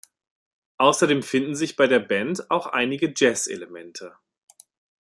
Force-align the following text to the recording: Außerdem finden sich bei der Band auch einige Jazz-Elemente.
Außerdem 0.79 1.21
finden 1.21 1.55
sich 1.55 1.75
bei 1.75 1.85
der 1.85 1.99
Band 1.99 2.49
auch 2.49 2.65
einige 2.65 3.13
Jazz-Elemente. 3.15 4.15